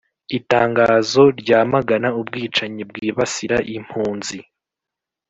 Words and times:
itangazo 0.37 1.21
ryamagana 1.39 2.09
ubwicanyi 2.19 2.83
bwibasira 2.89 3.57
impunzi 3.77 4.37